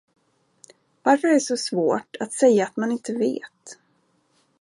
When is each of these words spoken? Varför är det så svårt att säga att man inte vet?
Varför 1.03 1.27
är 1.27 1.33
det 1.33 1.39
så 1.39 1.57
svårt 1.57 2.15
att 2.19 2.33
säga 2.33 2.65
att 2.67 2.77
man 2.77 2.91
inte 2.91 3.13
vet? 3.13 3.79